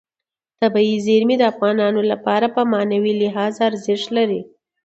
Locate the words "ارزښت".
3.69-4.07